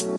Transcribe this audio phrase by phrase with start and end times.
[0.00, 0.16] Muito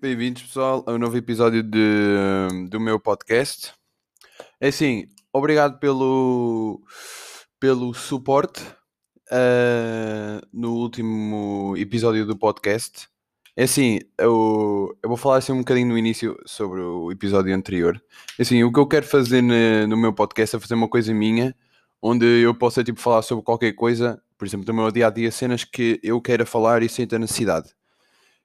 [0.00, 3.72] bem-vindos, pessoal, a um novo episódio de, do meu podcast.
[4.60, 6.82] É assim, obrigado pelo,
[7.58, 8.62] pelo suporte
[9.32, 13.08] uh, no último episódio do podcast.
[13.58, 18.00] É assim, eu, eu vou falar assim um bocadinho no início sobre o episódio anterior.
[18.38, 21.12] É assim, o que eu quero fazer no, no meu podcast é fazer uma coisa
[21.12, 21.52] minha,
[22.00, 25.32] onde eu possa tipo, falar sobre qualquer coisa, por exemplo, do meu dia a dia,
[25.32, 27.74] cenas que eu queira falar e ter necessidade.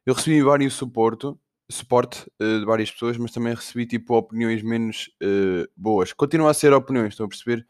[0.03, 1.31] Eu recebi vários suporte,
[1.69, 6.11] suporte uh, de várias pessoas, mas também recebi tipo opiniões menos uh, boas.
[6.11, 7.67] Continua a ser opiniões, estão a perceber?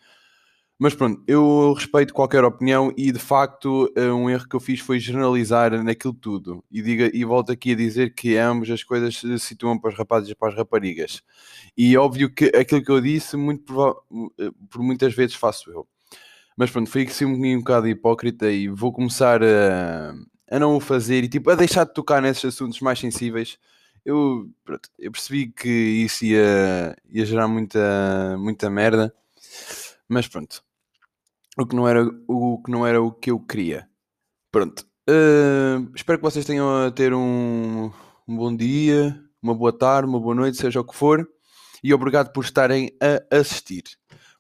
[0.84, 4.82] Mas pronto, eu respeito qualquer opinião e de facto uh, um erro que eu fiz
[4.82, 6.62] foi generalizar naquilo tudo.
[6.70, 9.98] E, diga, e volto aqui a dizer que ambas as coisas se situam para os
[9.98, 11.22] rapazes e para as raparigas.
[11.78, 13.64] E óbvio que aquilo que eu disse, muito
[14.70, 15.88] por muitas vezes faço eu.
[16.58, 20.14] Mas pronto, foi assim um, um bocado hipócrita e vou começar a
[20.52, 23.58] a não o fazer e tipo, a deixar de tocar nesses assuntos mais sensíveis,
[24.04, 29.16] eu, pronto, eu percebi que isso ia, ia gerar muita, muita merda,
[30.10, 30.62] mas pronto,
[31.58, 33.88] o que não era o que, não era o que eu queria.
[34.52, 37.92] Pronto, uh, espero que vocês tenham a ter um,
[38.28, 41.28] um bom dia, uma boa tarde, uma boa noite, seja o que for,
[41.84, 43.84] e obrigado por estarem a assistir.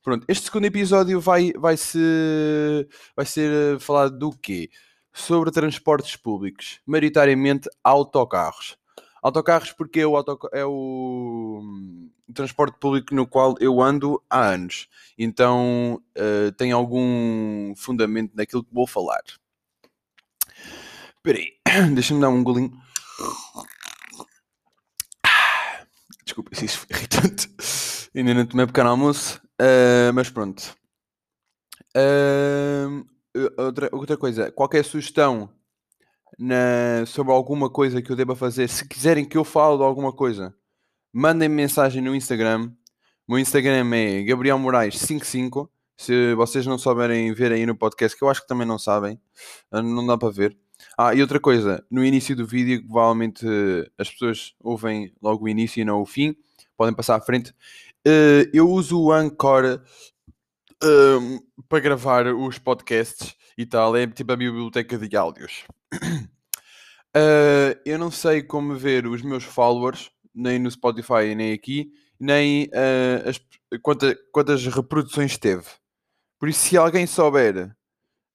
[0.03, 4.69] Pronto, este segundo episódio vai, vai, -se, vai ser falado do quê?
[5.13, 8.75] sobre transportes públicos, maioritariamente autocarros.
[9.23, 14.49] Autocarros porque é o, autoc é o hum, transporte público no qual eu ando há
[14.49, 14.89] anos.
[15.17, 19.21] Então uh, tem algum fundamento naquilo que vou falar.
[21.15, 21.53] Espera aí,
[21.95, 22.77] deixa-me dar um golinho.
[26.25, 27.49] Desculpa se isso foi irritante.
[28.13, 29.41] Ainda não tomei pequeno almoço.
[29.53, 30.75] Uh, mas pronto.
[31.95, 33.05] Uh,
[33.57, 35.49] outra, outra coisa, qualquer sugestão
[36.37, 40.11] na, sobre alguma coisa que eu deva fazer, se quiserem que eu fale de alguma
[40.11, 40.53] coisa,
[41.11, 42.71] mandem -me mensagem no Instagram.
[43.27, 45.69] O meu Instagram é Gabriel Moraes55.
[45.95, 49.19] Se vocês não souberem ver aí no podcast, que eu acho que também não sabem,
[49.71, 50.57] eh, não dá para ver.
[50.97, 53.45] Ah, e outra coisa, no início do vídeo, provavelmente
[53.97, 56.35] as pessoas ouvem logo o início e não o fim,
[56.75, 57.53] podem passar à frente.
[58.05, 59.81] Eh, eu uso o Anchor
[61.69, 63.95] para gravar os podcasts e tal.
[63.95, 65.65] É tipo a minha biblioteca de áudios.
[67.15, 72.65] Uh, eu não sei como ver os meus followers, nem no Spotify, nem aqui, nem
[72.65, 73.39] uh, as,
[73.81, 75.65] quantas, quantas reproduções teve.
[76.39, 77.67] Por isso, se alguém souber,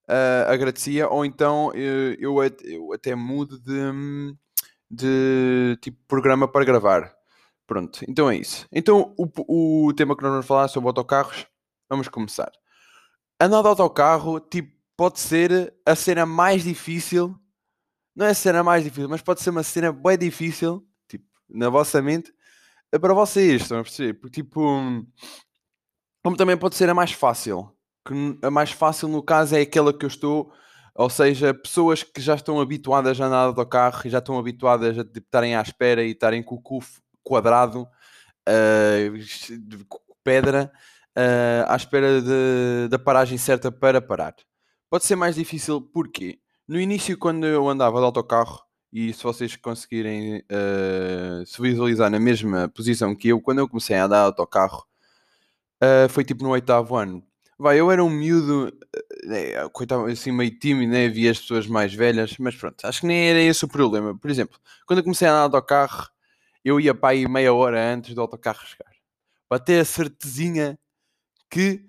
[0.09, 4.35] uh, agradecia, ou então eu, eu até mudo de,
[4.91, 7.13] de tipo programa para gravar.
[7.67, 8.67] Pronto, então é isso.
[8.73, 11.47] Então, o, o tema que nós vamos falar sobre autocarros
[11.89, 12.53] Vamos começar.
[13.41, 17.39] Andar de autocarro, tipo, pode ser a cena mais difícil.
[18.17, 21.71] Não é a cena mais difícil, mas pode ser uma cena bem difícil, tipo, na
[21.71, 22.35] vossa mente,
[22.91, 24.15] é para vocês, estão a perceber?
[24.15, 24.61] Porque, tipo,
[26.21, 27.73] como também pode ser a mais fácil.
[28.05, 30.53] Que a mais fácil, no caso, é aquela que eu estou,
[30.97, 34.99] ou seja, pessoas que já estão habituadas a andar de autocarro e já estão habituadas
[34.99, 36.81] a tipo, estarem à espera e estarem com o cu
[37.23, 37.83] quadrado,
[38.49, 40.73] uh, pedra
[41.17, 44.35] uh, à espera de, da paragem certa para parar.
[44.91, 49.55] Pode ser mais difícil porque no início, quando eu andava de autocarro, e se vocês
[49.55, 54.27] conseguirem uh, se visualizar na mesma posição que eu, quando eu comecei a andar de
[54.27, 54.87] autocarro,
[55.83, 57.23] uh, foi tipo no oitavo ano.
[57.59, 58.73] Vai, eu era um miúdo,
[59.31, 61.09] é, coitado, assim meio tímido, né?
[61.09, 64.17] Via as pessoas mais velhas, mas pronto, acho que nem era esse o problema.
[64.17, 66.09] Por exemplo, quando eu comecei a andar de autocarro,
[66.65, 68.93] eu ia para aí meia hora antes do autocarro chegar,
[69.49, 70.79] para ter a certezinha
[71.51, 71.85] que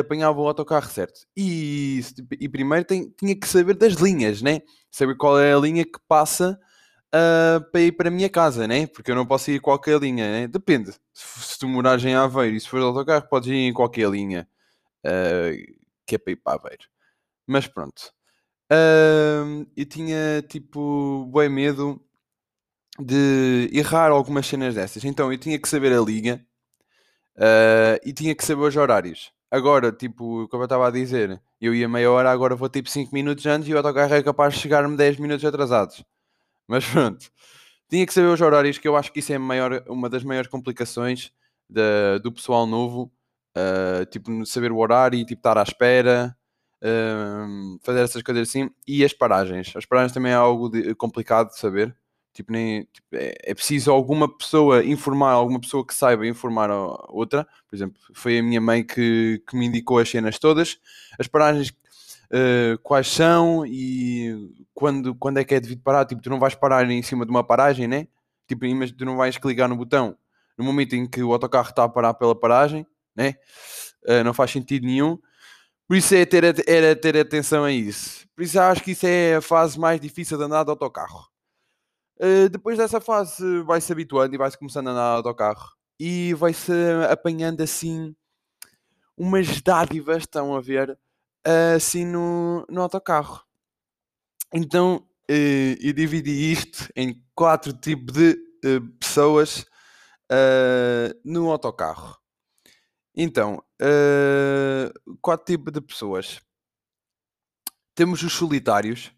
[0.00, 1.20] apanhava o autocarro certo.
[1.36, 2.00] E,
[2.40, 4.62] e primeiro tem, tinha que saber das linhas, né?
[4.90, 6.58] Saber qual é a linha que passa
[7.14, 8.86] uh, para ir para a minha casa, né?
[8.86, 10.48] Porque eu não posso ir qualquer linha, né?
[10.48, 10.92] Depende.
[11.12, 14.08] Se, se tu morares em Aveiro e se for de autocarro, podes ir em qualquer
[14.08, 14.48] linha
[15.06, 15.74] uh,
[16.06, 16.84] que é para ir para Aveiro.
[17.46, 18.12] Mas pronto.
[18.72, 22.00] Uh, eu tinha tipo bem medo
[22.98, 25.04] de errar algumas cenas dessas.
[25.04, 26.46] Então eu tinha que saber a linha
[27.36, 29.32] Uh, e tinha que saber os horários.
[29.54, 33.14] Agora, tipo, como eu estava a dizer, eu ia meia hora, agora vou tipo 5
[33.14, 36.04] minutos antes e o autocarro é capaz de chegar-me 10 minutos atrasados.
[36.66, 37.30] Mas pronto,
[37.88, 40.50] tinha que saber os horários, que eu acho que isso é maior, uma das maiores
[40.50, 41.30] complicações
[42.20, 43.12] do pessoal novo.
[43.56, 46.36] Uh, tipo, saber o horário e tipo, estar à espera,
[46.82, 48.68] uh, fazer essas coisas assim.
[48.88, 49.72] E as paragens.
[49.76, 51.96] As paragens também é algo de, complicado de saber,
[52.34, 56.76] Tipo, nem, tipo, é, é, preciso alguma pessoa informar, alguma pessoa que saiba informar a
[57.08, 57.46] outra.
[57.68, 60.78] Por exemplo, foi a minha mãe que, que me indicou as cenas todas,
[61.18, 66.04] as paragens, uh, quais são e quando, quando é que é devido parar.
[66.04, 68.08] Tipo, tu não vais parar em cima de uma paragem, né?
[68.48, 70.16] Tipo, mas tu não vais clicar no botão
[70.56, 73.34] no momento em que o autocarro está a parar pela paragem, né?
[74.04, 75.18] Uh, não faz sentido nenhum.
[75.86, 78.26] Por isso é ter, era ter atenção a isso.
[78.34, 81.33] Por isso acho que isso é a fase mais difícil de andar de autocarro.
[82.16, 85.72] Uh, depois dessa fase vai-se habituando e vai-se começando a andar de autocarro.
[85.98, 86.72] E vai-se
[87.10, 88.14] apanhando assim
[89.16, 90.98] umas dádivas, estão a ver,
[91.76, 93.44] assim no, no autocarro.
[94.52, 99.64] Então uh, eu dividi isto em quatro tipos de uh, pessoas
[101.24, 102.18] no autocarro.
[103.16, 106.40] Então, uh, quatro tipos de pessoas.
[107.94, 109.12] Temos os solitários.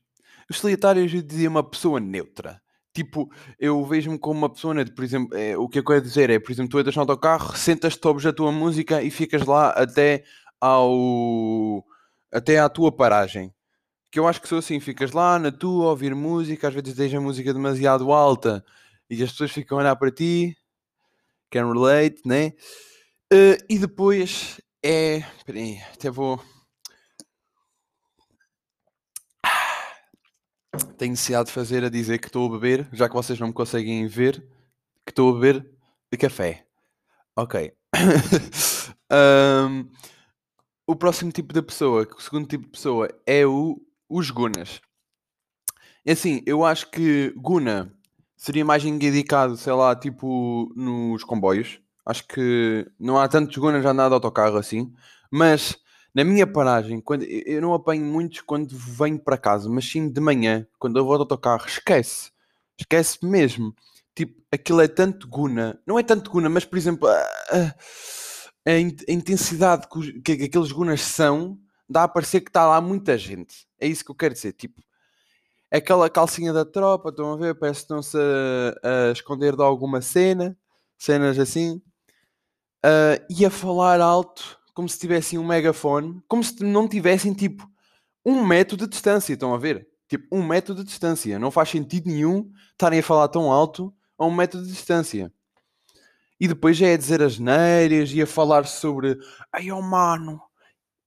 [0.50, 2.62] Os solitários eu dizia uma pessoa neutra.
[2.96, 4.94] Tipo, eu vejo-me como uma pessoa neutra.
[4.94, 7.54] Por exemplo, é, o que eu quero dizer é, por exemplo, tu entras no autocarro,
[7.54, 10.25] sentas-te, ouves a tua música e ficas lá até
[10.58, 11.84] ao...
[12.32, 13.52] até à tua paragem.
[14.10, 17.19] Que eu acho que sou assim, ficas lá na tua ouvir música, às vezes deixa
[17.19, 18.64] a música demasiado alta
[19.10, 20.56] e as pessoas ficam a olhar para ti,
[21.50, 22.54] can relate, né?
[23.31, 25.22] Uh, e depois é.
[25.44, 26.40] Peraí, até vou.
[30.96, 33.52] Tenho necessidade de fazer a dizer que estou a beber, já que vocês não me
[33.52, 34.40] conseguem ver,
[35.05, 35.70] que estou a beber
[36.11, 36.67] de café.
[37.37, 37.73] Ok.
[39.69, 39.88] um,
[40.87, 44.81] o próximo tipo de pessoa, o segundo tipo de pessoa é o, os gunas.
[46.05, 47.93] É assim, eu acho que guna
[48.37, 53.90] seria mais indicado, sei lá, tipo nos comboios Acho que não há tantos gunas a
[53.90, 54.94] andar de autocarro assim.
[55.28, 55.76] Mas
[56.16, 60.18] na minha paragem, quando, eu não apanho muitos quando venho para casa, mas sim de
[60.18, 62.30] manhã, quando eu vou de autocarro, esquece.
[62.78, 63.74] Esquece mesmo.
[64.14, 65.78] Tipo, aquilo é tanto guna.
[65.86, 67.74] Não é tanto guna, mas por exemplo, a, a,
[68.70, 73.18] a intensidade que, que, que aqueles gunas são, dá a parecer que está lá muita
[73.18, 73.68] gente.
[73.78, 74.54] É isso que eu quero dizer.
[74.54, 74.80] Tipo,
[75.70, 77.54] aquela calcinha da tropa, estão a ver?
[77.56, 80.56] Parece que estão-se a, a esconder de alguma cena,
[80.96, 81.82] cenas assim
[82.86, 87.67] uh, e a falar alto, como se tivessem um megafone, como se não tivessem tipo
[88.23, 89.32] um metro de distância.
[89.32, 89.88] Estão a ver?
[90.06, 91.38] Tipo, um metro de distância.
[91.38, 95.32] Não faz sentido nenhum estarem a falar tão alto a um metro de distância.
[96.38, 99.19] E depois já é dizer as neiras e a falar sobre
[99.50, 100.43] ai oh mano,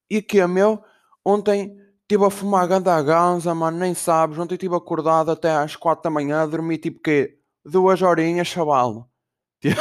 [0.09, 0.83] e aqui é meu,
[1.23, 6.01] ontem estive a fumar ganda ganza, mano, nem sabes, ontem estive acordado até às quatro
[6.01, 9.07] da manhã, dormi tipo que duas horinhas, chaval.
[9.61, 9.79] tipo,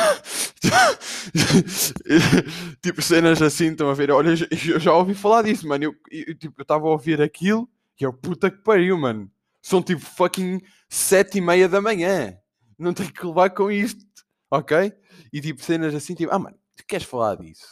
[3.00, 4.10] cenas assim, estão a ver?
[4.10, 4.30] Olha,
[4.68, 5.84] eu já ouvi falar disso, mano.
[5.84, 7.68] Eu, eu tipo, estava a ouvir aquilo
[8.00, 9.30] e eu, puta que pariu, mano.
[9.62, 12.36] São tipo fucking sete e meia da manhã.
[12.78, 14.04] Não tenho que levar com isto,
[14.50, 14.92] ok?
[15.32, 17.66] E tipo, cenas assim, tipo, ah, mano, tu queres falar disso?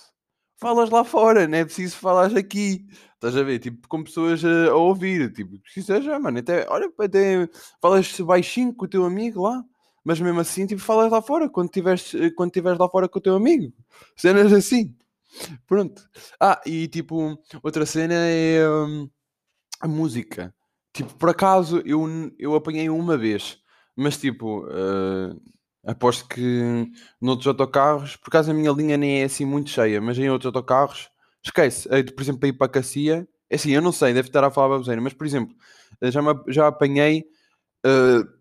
[0.58, 2.86] Falas lá fora, não é preciso falar aqui.
[3.14, 3.58] Estás a ver?
[3.58, 5.32] Tipo, com pessoas a, a ouvir.
[5.32, 7.48] Tipo, se seja, mano, até, olha, até
[7.80, 9.62] falas baixinho com o teu amigo lá
[10.06, 13.20] mas mesmo assim, tipo, falas lá fora quando estiveres quando tiveres lá fora com o
[13.20, 13.72] teu amigo.
[14.16, 14.94] Cenas assim.
[15.66, 16.00] Pronto.
[16.40, 19.10] Ah, e tipo, outra cena é hum,
[19.80, 20.54] a música.
[20.92, 22.06] Tipo, por acaso eu,
[22.38, 23.58] eu apanhei uma vez,
[23.96, 25.42] mas tipo, uh,
[25.84, 26.88] aposto que
[27.20, 30.46] noutros autocarros, por acaso a minha linha nem é assim muito cheia, mas em outros
[30.46, 31.10] autocarros,
[31.42, 31.88] esquece.
[32.14, 34.52] Por exemplo, para ir para a Cacia, é assim, eu não sei, deve estar a
[34.52, 35.52] falar baboseira, mas por exemplo,
[36.00, 37.25] já, me, já apanhei.
[37.84, 38.36] Uh,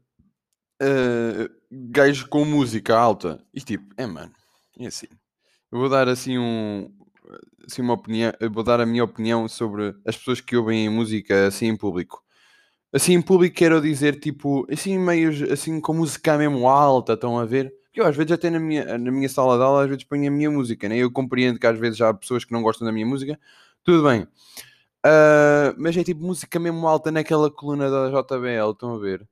[0.82, 3.44] uh, gajo com música alta.
[3.54, 4.32] E tipo, é mano,
[4.80, 5.08] é assim.
[5.72, 6.92] Eu vou dar assim um.
[7.68, 11.48] Assim, uma opinião, eu vou dar a minha opinião sobre as pessoas que ouvem música
[11.48, 12.24] assim em público.
[12.94, 17.46] Assim em público quero dizer tipo, assim meio assim com música mesmo alta, estão a
[17.46, 17.74] ver?
[17.94, 20.32] Eu às vezes até na minha, na minha sala de aula às vezes ponho a
[20.32, 20.98] minha música, né?
[20.98, 23.40] Eu compreendo que às vezes há pessoas que não gostam da minha música,
[23.84, 24.28] tudo bem.
[25.06, 29.28] Uh, mas é tipo música mesmo alta naquela coluna da JBL, estão a ver?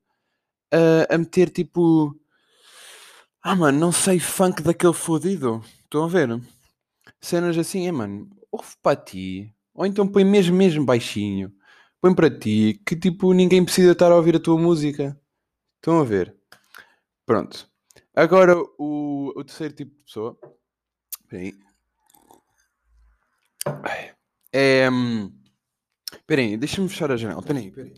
[0.73, 2.19] Uh, a meter tipo
[3.45, 5.61] ah, mano, não sei funk daquele fodido.
[5.83, 6.29] Estão a ver?
[7.19, 9.53] Cenas assim, é, mano, ouve para ti.
[9.73, 11.53] Ou então põe mesmo, mesmo baixinho.
[11.99, 15.19] Põe para ti, que tipo, ninguém precisa estar a ouvir a tua música.
[15.75, 16.33] Estão a ver?
[17.25, 17.69] Pronto.
[18.15, 20.37] Agora, o, o terceiro tipo de pessoa.
[21.21, 21.53] Espera aí.
[24.53, 24.89] É.
[24.89, 25.33] Hum,
[26.13, 27.41] espera aí, deixa-me fechar a janela.
[27.41, 27.93] Espera aí,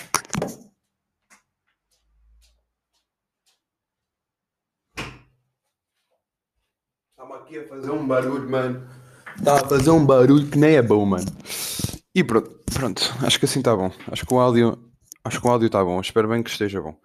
[7.56, 8.88] aqui a fazer um barulho, mano.
[9.38, 11.26] Está a fazer um barulho que nem é bom, mano.
[12.14, 13.92] E pronto, pronto, acho que assim está bom.
[14.12, 14.78] Acho que o áudio,
[15.24, 16.00] acho que o áudio está bom.
[16.00, 16.98] Espero bem que esteja bom.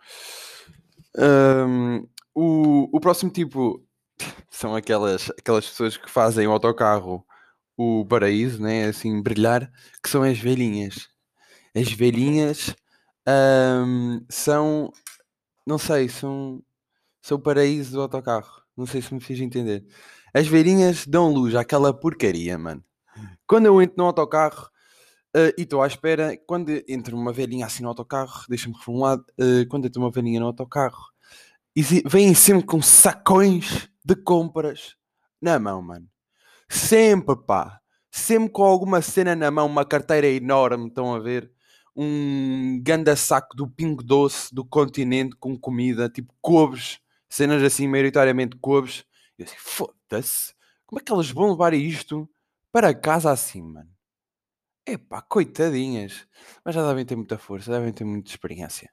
[1.17, 3.85] Hum, o, o próximo tipo
[4.51, 7.25] são aquelas, aquelas pessoas que fazem o autocarro
[7.77, 8.87] o paraíso, né?
[8.87, 11.09] Assim, brilhar, que são as velhinhas.
[11.75, 12.75] As velhinhas
[13.87, 14.93] hum, são,
[15.67, 16.63] não sei, são,
[17.23, 18.61] são o paraíso do autocarro.
[18.77, 19.85] Não sei se me fiz entender.
[20.33, 22.85] As velhinhas dão luz àquela porcaria, mano.
[23.47, 24.69] Quando eu entro no autocarro
[25.37, 29.69] uh, e estou à espera, quando entra uma velhinha assim no autocarro, deixa-me reformular, uh,
[29.69, 31.11] quando entra uma velhinha no autocarro,
[31.75, 34.97] e vêm sempre com sacões de compras
[35.41, 36.07] na mão, mano.
[36.69, 37.81] Sempre, pá.
[38.11, 41.51] Sempre com alguma cena na mão, uma carteira enorme, estão a ver?
[41.95, 48.57] Um ganda saco do Pingo Doce do continente com comida, tipo couves, cenas assim, maioritariamente
[48.57, 49.05] couves.
[49.39, 49.57] E eu assim,
[50.11, 50.53] foda-se,
[50.87, 52.29] como é que elas vão levar isto
[52.73, 53.89] para casa assim, mano?
[54.87, 56.27] Epá, coitadinhas.
[56.65, 58.91] Mas já devem ter muita força, devem ter muita experiência.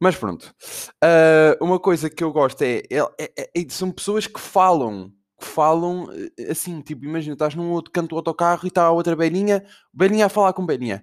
[0.00, 0.54] Mas pronto.
[1.02, 5.12] Uh, uma coisa que eu gosto é, é, é, é, São pessoas que falam.
[5.40, 6.06] Que falam
[6.38, 9.66] eh, assim, tipo, imagina, estás num outro canto do autocarro e está a outra belinha,
[9.92, 11.02] belinha a falar com belinha.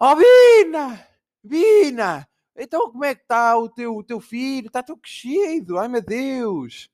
[0.00, 1.06] Oh, Bina!
[1.44, 2.26] Bina!
[2.56, 4.68] Então como é que está o teu, o teu filho?
[4.68, 5.78] Está tão crescido?
[5.78, 6.88] Ai meu Deus!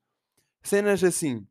[0.64, 1.46] Cenas assim.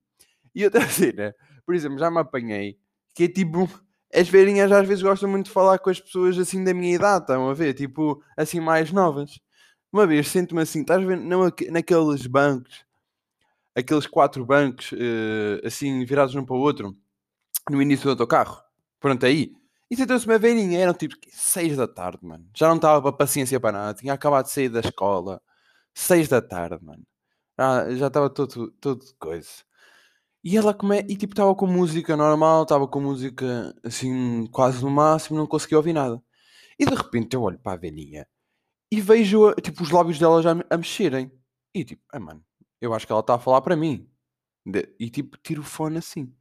[0.55, 2.77] E outra cena, por exemplo, já me apanhei,
[3.15, 3.69] que é tipo
[4.13, 7.23] as velhinhas às vezes gostam muito de falar com as pessoas assim da minha idade,
[7.23, 7.73] estão a ver?
[7.73, 9.39] Tipo, assim mais novas.
[9.91, 12.85] Uma vez sinto-me assim, estás ver não, naqueles bancos,
[13.75, 16.95] aqueles quatro bancos uh, assim virados um para o outro,
[17.69, 18.61] no início do autocarro.
[18.99, 19.53] Pronto, aí.
[19.89, 22.47] E sentou-se uma velhinha, eram tipo seis da tarde, mano.
[22.55, 25.41] Já não estava para paciência para nada, tinha acabado de sair da escola.
[25.93, 27.03] Seis da tarde, mano.
[27.59, 29.47] Já, já estava todo, todo coisa.
[30.43, 30.99] E ela come...
[31.07, 35.77] e tipo estava com música normal, estava com música assim quase no máximo, não conseguia
[35.77, 36.21] ouvir nada.
[36.77, 38.27] E de repente eu olho para a velhinha
[38.91, 41.31] e vejo tipo os lábios dela já a mexerem.
[41.73, 42.43] E tipo, ah mano,
[42.81, 44.09] eu acho que ela está a falar para mim.
[44.99, 46.33] E tipo, tiro o fone assim.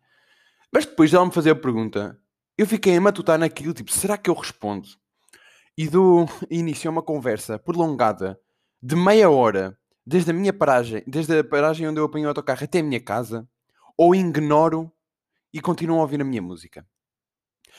[0.73, 2.19] Mas depois dela me fazer a pergunta,
[2.59, 4.89] eu fiquei a matutar naquilo, tipo, será que eu respondo?
[5.79, 8.39] E dou início uma conversa prolongada
[8.83, 12.65] de meia hora, desde a minha paragem, desde a paragem onde eu apanho o autocarro
[12.65, 13.49] até a minha casa
[14.03, 14.93] ou ignoro
[15.55, 16.85] e continuo a ouvir a minha música.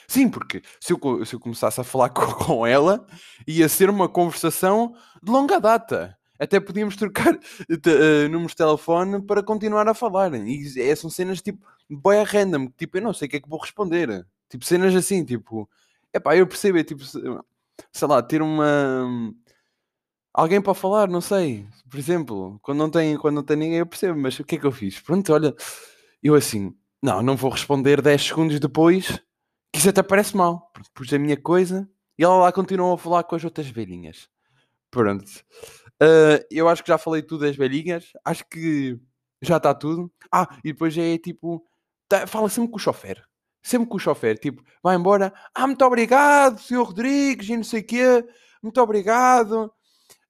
[0.08, 3.06] Sim, porque se eu, se eu começasse a falar com, com ela,
[3.46, 6.18] ia ser uma conversação de longa data.
[6.40, 10.34] Até podíamos trocar uh, números de telefone para continuar a falar.
[10.34, 13.50] E é, são cenas tipo boia random, tipo, eu não sei o que é que
[13.50, 14.26] vou responder.
[14.50, 15.70] Tipo, cenas assim, tipo,
[16.14, 19.34] é pá, eu percebo, é tipo, sei lá, ter uma
[20.34, 21.68] alguém para falar, não sei.
[21.90, 24.58] Por exemplo, quando não tem, quando não tem ninguém, eu percebo, mas o que é
[24.58, 25.00] que eu fiz?
[25.02, 25.54] Pronto, olha,
[26.24, 29.20] eu assim, não, não vou responder 10 segundos depois,
[29.72, 30.72] que isso até parece mal.
[30.94, 34.30] Pus a minha coisa e ela lá continuou a falar com as outras velhinhas.
[34.90, 35.26] Pronto.
[36.02, 38.14] Uh, eu acho que já falei tudo das velhinhas.
[38.24, 39.00] Acho que
[39.42, 40.12] já está tudo.
[40.32, 41.66] Ah, e depois é tipo,
[42.08, 43.24] tá, fala sempre com o chofer.
[43.62, 45.34] Sempre com o chofer, tipo, vai embora.
[45.54, 48.26] Ah, muito obrigado, senhor Rodrigues, e não sei o quê.
[48.62, 49.72] Muito obrigado.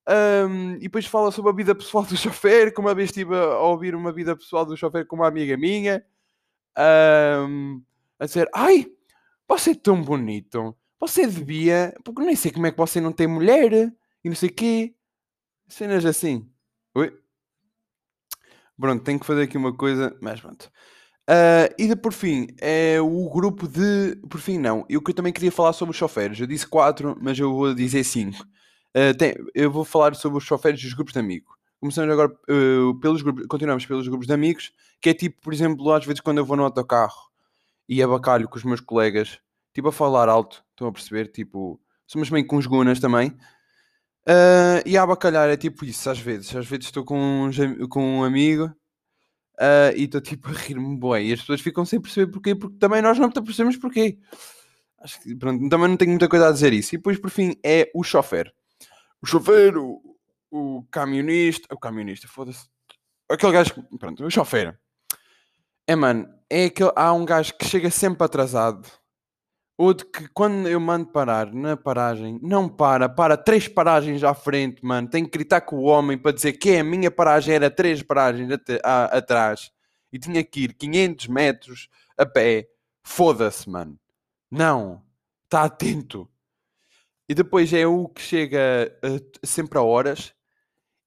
[0.07, 3.60] Um, e depois fala sobre a vida pessoal do chofer, como uma vez estive a
[3.60, 6.05] ouvir uma vida pessoal do chofer com uma amiga minha,
[7.48, 7.81] um,
[8.19, 8.91] a dizer, ai,
[9.48, 13.27] você é tão bonito, você devia, porque nem sei como é que você não tem
[13.27, 13.93] mulher,
[14.24, 14.95] e não sei o quê,
[15.67, 16.50] cenas assim.
[16.95, 17.17] Oi?
[18.79, 20.72] Pronto, tenho que fazer aqui uma coisa, mas pronto.
[21.29, 24.17] Uh, e de, por fim, é o grupo de.
[24.29, 24.86] Por fim, não.
[24.89, 26.39] Eu que eu também queria falar sobre os choferes.
[26.39, 28.45] Eu disse quatro, mas eu vou dizer cinco.
[28.96, 31.52] Uh, tem, eu vou falar sobre os choferes dos grupos de amigos.
[31.80, 34.72] Começamos agora uh, pelos grupos, continuamos pelos grupos de amigos,
[35.02, 37.30] que é tipo, por exemplo, às vezes quando eu vou no autocarro
[37.90, 39.40] e abacalho com os meus colegas,
[39.74, 41.28] tipo a falar alto, estão a perceber?
[41.28, 43.30] Tipo, somos meio com os gunas também.
[44.26, 46.56] Uh, e a abacalhar é tipo isso, às vezes.
[46.56, 48.66] Às vezes estou com um, com um amigo
[49.60, 51.30] uh, e estou tipo a rir-me bem.
[51.30, 54.20] E as pessoas ficam sem perceber porquê, porque também nós não percebemos porquê.
[55.00, 56.96] Acho que pronto, também não tenho muita coisa a dizer isso.
[56.96, 58.54] E depois, por fim, é o chofer
[59.24, 59.74] o chofer,
[60.51, 62.68] o, camionista, o camionista, foda-se,
[63.30, 64.77] aquele gajo, pronto, o chofer.
[65.88, 68.86] É mano, é aquele, há um gajo que chega sempre atrasado.
[69.77, 74.86] Outro que quando eu mando parar na paragem, não para, para três paragens à frente,
[74.86, 75.10] mano.
[75.10, 78.03] Tenho que gritar com o homem para dizer que é a minha paragem era três
[78.03, 78.50] paragens
[78.84, 79.72] atrás
[80.12, 82.68] e tinha que ir 500 metros a pé.
[83.03, 83.98] Foda-se, mano.
[84.51, 85.01] Não.
[85.46, 86.30] Está atento.
[87.27, 90.34] E depois é o que chega uh, sempre a horas.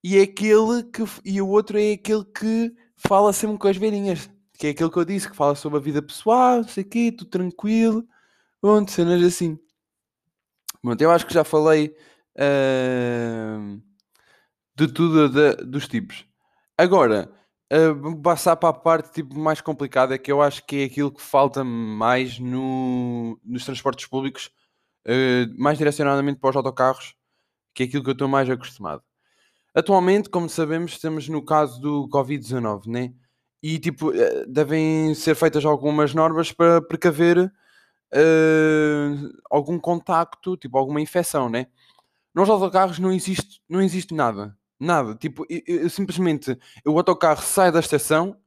[0.03, 1.03] E é aquele que.
[1.25, 4.31] E o outro é aquele que fala sempre com as velhinhas.
[4.59, 6.89] Que é aquele que eu disse, que fala sobre a vida pessoal, não sei o
[6.89, 8.07] quê, tudo tranquilo.
[8.61, 9.59] Pronto, cenas assim.
[10.83, 11.95] Pronto, eu acho que já falei.
[12.39, 13.81] Uh,
[14.77, 16.27] de tudo de, dos tipos.
[16.77, 17.33] Agora,
[17.73, 21.23] uh, passar para a parte tipo, mais complicada, que eu acho que é aquilo que
[21.23, 24.51] falta mais no, nos transportes públicos,
[25.07, 27.15] uh, mais direcionadamente para os autocarros,
[27.75, 29.03] que é aquilo que eu estou mais acostumado.
[29.75, 33.13] Atualmente, como sabemos, estamos no caso do Covid-19, né?
[33.63, 37.51] E tipo, uh, devem ser feitas algumas normas para precaver
[39.51, 41.67] algum contacto, tipo alguma infecção, né?
[42.35, 44.57] Nos autocarros não existe, não existe nada.
[44.79, 45.15] Nada.
[45.15, 48.39] Tipo, eu, eu, simplesmente o autocarro sai da estação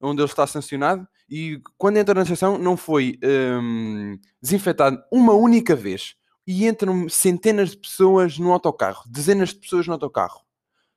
[0.00, 3.18] onde ele está sancionado e quando entra na estação não foi
[3.62, 6.14] um, desinfetado uma única vez.
[6.46, 10.42] E entram centenas de pessoas no autocarro, dezenas de pessoas no autocarro.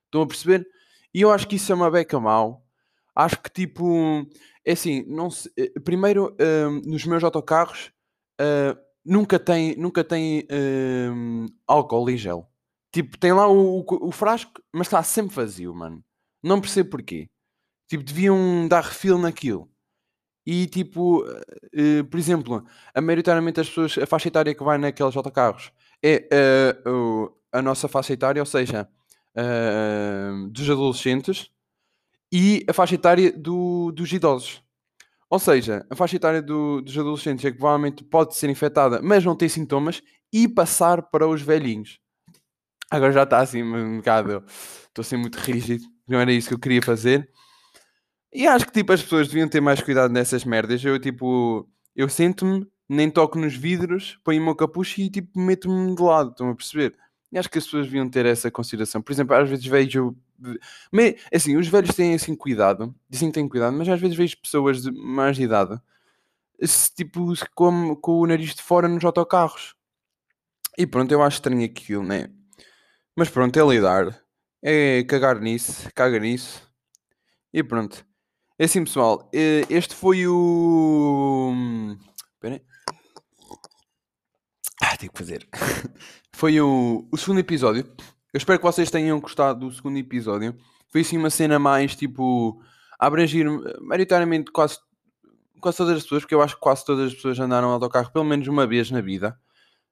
[0.06, 0.68] Estão a perceber?
[1.12, 2.64] E eu acho que isso é uma beca mau.
[3.16, 4.28] Acho que tipo,
[4.64, 7.92] é assim, não se, eh, primeiro um, nos meus autocarros
[8.40, 12.48] uh, nunca tem, nunca tem um, álcool e gel.
[12.92, 16.04] Tipo, tem lá o, o, o, frasco, mas está sempre vazio, mano.
[16.44, 17.28] Não percebo porquê.
[17.90, 19.70] Tipo, deviam dar refil naquilo.
[20.46, 25.16] E tipo, uh, por exemplo, a maioritariamente as pessoas, a faixa etária que vai naqueles
[25.16, 26.28] autocarros é
[26.88, 28.88] uh, a nossa faixa etária, ou seja,
[29.36, 31.52] uh, dos adolescentes
[32.32, 34.64] e a faixa etária do, dos idosos.
[35.30, 39.24] Ou seja, a faixa etária do, dos adolescentes é que provavelmente pode ser infectada, mas
[39.26, 42.00] não tem sintomas, e passar para os velhinhos.
[42.90, 44.44] Agora já está assim um bocado.
[44.88, 47.30] Estou a ser muito rígido, não era isso que eu queria fazer.
[48.32, 50.84] E acho que tipo as pessoas deviam ter mais cuidado nessas merdas.
[50.84, 55.96] Eu tipo, eu sento-me, nem toco nos vidros, ponho o meu capucho e tipo meto-me
[55.96, 56.96] de lado, estão a perceber?
[57.32, 59.02] E acho que as pessoas deviam ter essa consideração.
[59.02, 60.16] Por exemplo, às vezes vejo.
[61.34, 64.82] Assim, os velhos têm assim cuidado, dizem que têm cuidado, mas às vezes vejo pessoas
[64.82, 65.80] de mais de idade,
[66.96, 69.76] tipo, com, com o nariz de fora nos autocarros.
[70.78, 72.30] E pronto, eu acho estranho aquilo, né?
[73.16, 74.18] Mas pronto, é lidar.
[74.62, 76.62] É cagar nisso, caga nisso.
[77.54, 78.06] E pronto.
[78.60, 79.30] É assim, pessoal.
[79.32, 81.54] Este foi o.
[82.34, 82.62] Espera aí.
[84.82, 85.48] Ah, tenho que fazer.
[86.36, 87.90] foi o, o segundo episódio.
[88.34, 90.58] Eu espero que vocês tenham gostado do segundo episódio.
[90.90, 92.62] Foi assim uma cena mais tipo.
[93.00, 93.46] A abrangir
[93.80, 94.78] maioritariamente quase,
[95.62, 98.12] quase todas as pessoas, porque eu acho que quase todas as pessoas andaram ao autocarro
[98.12, 99.40] pelo menos uma vez na vida,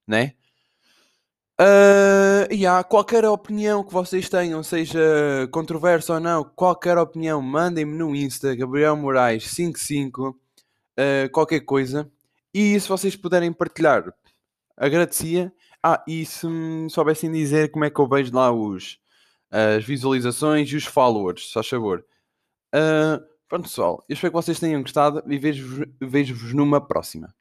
[0.05, 0.33] né?
[1.59, 4.99] Uh, e há qualquer opinião que vocês tenham, seja
[5.51, 12.11] controversa ou não, qualquer opinião, mandem-me no Insta, Gabriel Moraes 55, uh, qualquer coisa.
[12.53, 14.13] E se vocês puderem partilhar,
[14.75, 15.51] agradecia.
[15.81, 16.47] Ah, e se
[16.89, 18.99] soubessem dizer como é que eu vejo lá os,
[19.49, 22.05] as visualizações e os followers, só favor.
[22.75, 27.33] Uh, pronto, pessoal, eu espero que vocês tenham gostado e vejo-vos vejo numa próxima.